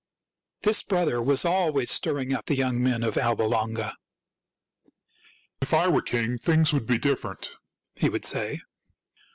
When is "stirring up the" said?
1.91-2.55